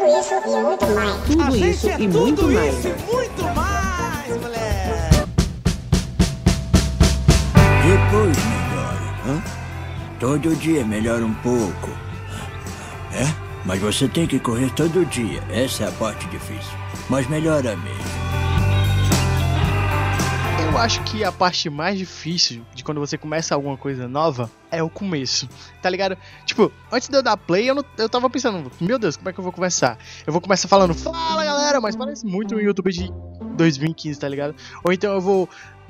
[0.00, 1.24] tudo isso e muito mais.
[1.24, 2.78] Tudo isso é e muito tudo mais.
[2.78, 5.20] isso e muito mais, moleque.
[7.82, 9.42] Depois melhora, hã?
[10.18, 11.90] Todo dia melhora um pouco.
[13.12, 13.26] É?
[13.64, 15.42] Mas você tem que correr todo dia.
[15.50, 16.72] Essa é a parte difícil.
[17.08, 18.19] Mas melhora mesmo.
[20.70, 24.80] Eu acho que a parte mais difícil de quando você começa alguma coisa nova é
[24.80, 25.48] o começo,
[25.82, 26.16] tá ligado?
[26.46, 29.32] Tipo, antes de eu dar play, eu, não, eu tava pensando, meu Deus, como é
[29.32, 29.98] que eu vou começar?
[30.24, 33.10] Eu vou começar falando, fala galera, mas parece muito um YouTube de
[33.56, 34.54] 2015, tá ligado?
[34.84, 35.48] Ou então eu vou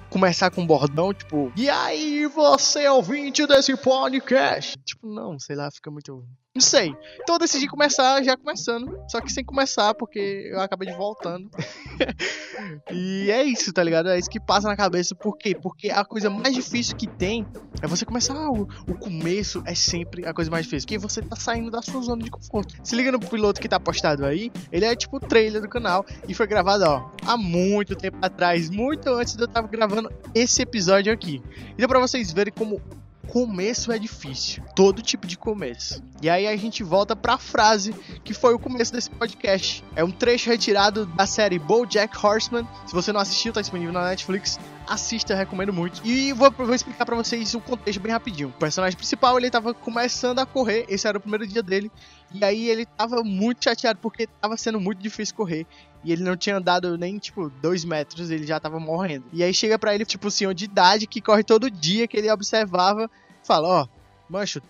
[0.09, 4.79] começar com um bordão, tipo, e aí você ouvinte desse podcast?
[4.85, 6.25] Tipo, não, sei lá, fica muito.
[6.53, 6.93] Não sei.
[7.23, 8.99] Então eu decidi começar já começando.
[9.09, 11.49] Só que sem começar, porque eu acabei de voltando.
[12.91, 14.09] e é isso, tá ligado?
[14.09, 15.15] É isso que passa na cabeça.
[15.15, 15.55] Por quê?
[15.55, 17.47] Porque a coisa mais difícil que tem
[17.81, 18.69] é você começar algo.
[18.89, 20.89] O começo é sempre a coisa mais difícil.
[20.89, 22.75] Porque você tá saindo da sua zona de conforto.
[22.83, 24.51] Se liga no piloto que tá postado aí.
[24.73, 26.05] Ele é tipo o trailer do canal.
[26.27, 28.69] E foi gravado, ó, há muito tempo atrás.
[28.69, 31.41] Muito antes de eu tava gravando esse episódio aqui.
[31.79, 32.83] Então pra vocês verem como
[33.31, 34.63] começo é difícil.
[34.75, 36.03] Todo tipo de começo.
[36.21, 39.85] E aí a gente volta pra frase que foi o começo desse podcast.
[39.95, 42.67] É um trecho retirado da série BoJack Horseman.
[42.87, 44.59] Se você não assistiu, tá disponível na Netflix.
[44.91, 46.05] Assista, recomendo muito.
[46.05, 48.49] E vou, vou explicar pra vocês o contexto bem rapidinho.
[48.49, 50.85] O personagem principal, ele tava começando a correr.
[50.89, 51.93] Esse era o primeiro dia dele.
[52.35, 55.65] E aí ele tava muito chateado porque tava sendo muito difícil correr.
[56.03, 59.27] E ele não tinha andado nem, tipo, dois metros, ele já tava morrendo.
[59.33, 62.17] E aí chega pra ele, tipo, o senhor de idade que corre todo dia, que
[62.17, 63.09] ele observava,
[63.45, 63.89] fala, ó,
[64.29, 64.61] mancho,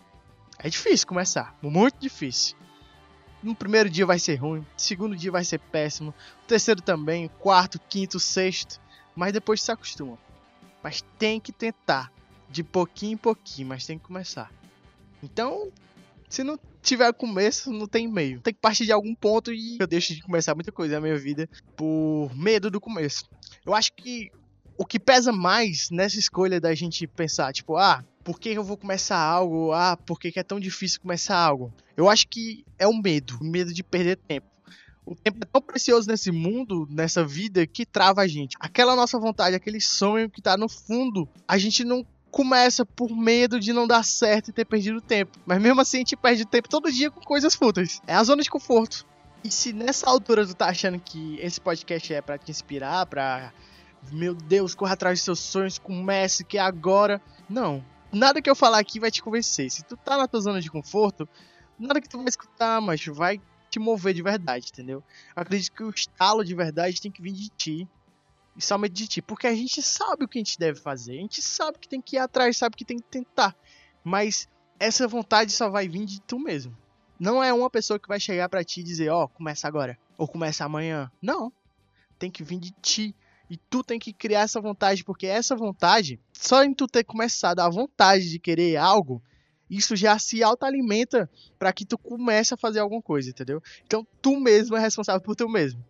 [0.58, 2.58] é difícil começar, muito difícil.
[3.42, 6.12] No primeiro dia vai ser ruim, segundo dia vai ser péssimo,
[6.46, 8.78] terceiro também, quarto, quinto, sexto,
[9.20, 10.18] mas depois se acostuma.
[10.82, 12.10] Mas tem que tentar,
[12.48, 14.50] de pouquinho em pouquinho, mas tem que começar.
[15.22, 15.70] Então,
[16.26, 18.40] se não tiver começo, não tem meio.
[18.40, 21.18] Tem que partir de algum ponto e eu deixo de começar muita coisa na minha
[21.18, 21.46] vida
[21.76, 23.28] por medo do começo.
[23.66, 24.32] Eu acho que
[24.78, 28.78] o que pesa mais nessa escolha da gente pensar, tipo, ah, por que eu vou
[28.78, 29.70] começar algo?
[29.74, 31.70] Ah, por que é tão difícil começar algo?
[31.94, 34.46] Eu acho que é o medo, o medo de perder tempo.
[35.10, 38.56] O tempo é tão precioso nesse mundo, nessa vida, que trava a gente.
[38.60, 43.58] Aquela nossa vontade, aquele sonho que tá no fundo, a gente não começa por medo
[43.58, 45.36] de não dar certo e ter perdido tempo.
[45.44, 48.00] Mas mesmo assim a gente perde tempo todo dia com coisas fúteis.
[48.06, 49.04] É a zona de conforto.
[49.42, 53.52] E se nessa altura tu tá achando que esse podcast é para te inspirar, pra.
[54.12, 57.20] Meu Deus, corra atrás dos seus sonhos, comece, que é agora.
[57.48, 57.84] Não.
[58.12, 59.72] Nada que eu falar aqui vai te convencer.
[59.72, 61.28] Se tu tá na tua zona de conforto,
[61.76, 65.02] nada que tu vai escutar, mas vai te mover de verdade, entendeu?
[65.34, 67.88] Eu acredito que o estalo de verdade tem que vir de ti
[68.56, 71.20] e somente de ti, porque a gente sabe o que a gente deve fazer, a
[71.20, 73.56] gente sabe que tem que ir atrás, sabe que tem que tentar,
[74.02, 74.48] mas
[74.78, 76.76] essa vontade só vai vir de tu mesmo.
[77.18, 79.98] Não é uma pessoa que vai chegar para ti e dizer, ó, oh, começa agora
[80.16, 81.10] ou começa amanhã.
[81.20, 81.52] Não,
[82.18, 83.14] tem que vir de ti
[83.50, 87.60] e tu tem que criar essa vontade, porque essa vontade, só em tu ter começado
[87.60, 89.22] a vontade de querer algo,
[89.70, 93.62] isso já se autoalimenta para que tu comece a fazer alguma coisa, entendeu?
[93.86, 95.82] Então tu mesmo é responsável por tu mesmo.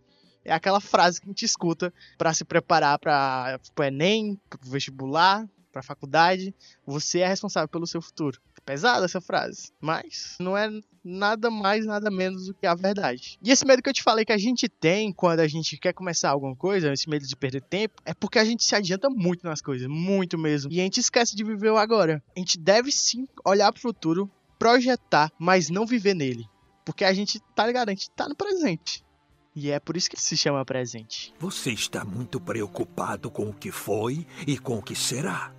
[0.44, 4.70] É aquela frase que a gente escuta para se preparar para o Enem, para o
[4.70, 6.54] vestibular, para a faculdade.
[6.86, 8.40] Você é responsável pelo seu futuro.
[8.70, 10.70] Pesada essa frase, mas não é
[11.02, 13.36] nada mais, nada menos do que a verdade.
[13.42, 15.92] E esse medo que eu te falei que a gente tem quando a gente quer
[15.92, 19.44] começar alguma coisa, esse medo de perder tempo, é porque a gente se adianta muito
[19.44, 20.70] nas coisas, muito mesmo.
[20.70, 22.22] E a gente esquece de viver o agora.
[22.36, 26.48] A gente deve sim olhar para o futuro, projetar, mas não viver nele.
[26.84, 27.88] Porque a gente, tá ligado?
[27.88, 29.04] A gente tá no presente.
[29.52, 31.34] E é por isso que se chama presente.
[31.40, 35.52] Você está muito preocupado com o que foi e com o que será.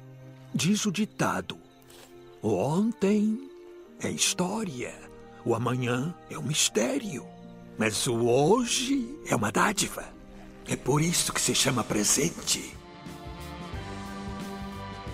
[0.55, 1.57] Diz o ditado:
[2.41, 3.49] o ontem
[4.03, 4.93] é história,
[5.45, 7.25] o amanhã é um mistério,
[7.77, 10.05] mas o hoje é uma dádiva.
[10.67, 12.75] É por isso que se chama presente.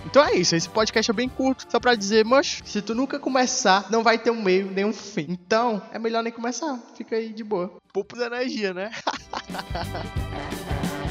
[0.06, 3.20] Então é isso, esse podcast é bem curto, só pra dizer, mas se tu nunca
[3.20, 5.26] começar, não vai ter um meio nem um fim.
[5.28, 7.74] Então, é melhor nem começar, fica aí de boa.
[7.92, 8.90] Poupa energia, né?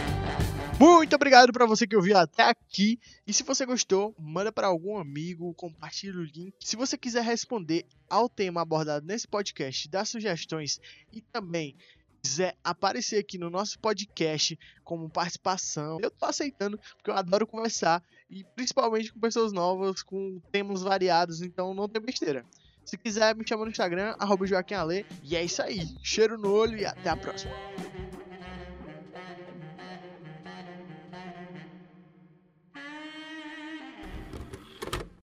[0.79, 3.01] Muito obrigado para você que ouviu até aqui.
[3.27, 6.53] E se você gostou, manda para algum amigo, compartilha o link.
[6.61, 10.79] Se você quiser responder ao tema abordado nesse podcast, dar sugestões
[11.11, 11.75] e também
[12.23, 18.03] quiser aparecer aqui no nosso podcast como participação, eu tô aceitando, porque eu adoro conversar
[18.29, 22.45] e principalmente com pessoas novas, com temas variados, então não tem besteira.
[22.85, 25.07] Se quiser, me chama no Instagram, arroba Joaquim Ale.
[25.23, 25.89] E é isso aí.
[26.03, 27.53] Cheiro no olho e até a próxima.